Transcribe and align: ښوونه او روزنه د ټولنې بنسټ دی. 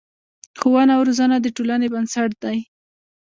ښوونه 0.59 0.91
او 0.97 1.01
روزنه 1.07 1.37
د 1.41 1.47
ټولنې 1.55 1.87
بنسټ 1.93 2.31
دی. 2.43 2.57